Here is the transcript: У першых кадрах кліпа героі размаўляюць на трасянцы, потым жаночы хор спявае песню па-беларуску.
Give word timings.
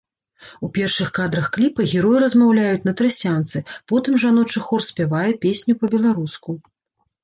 У 0.67 0.69
першых 0.77 1.11
кадрах 1.17 1.49
кліпа 1.57 1.85
героі 1.93 2.23
размаўляюць 2.25 2.87
на 2.91 2.95
трасянцы, 3.03 3.57
потым 3.95 4.13
жаночы 4.27 4.67
хор 4.69 4.81
спявае 4.91 5.31
песню 5.49 5.73
па-беларуску. 5.83 6.63